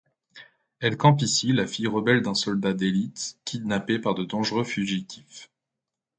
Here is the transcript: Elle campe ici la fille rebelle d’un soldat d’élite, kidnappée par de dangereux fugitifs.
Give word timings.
Elle 0.79 0.97
campe 0.97 1.21
ici 1.21 1.53
la 1.53 1.67
fille 1.67 1.85
rebelle 1.85 2.23
d’un 2.23 2.33
soldat 2.33 2.73
d’élite, 2.73 3.37
kidnappée 3.45 3.99
par 3.99 4.15
de 4.15 4.23
dangereux 4.23 4.63
fugitifs. 4.63 5.51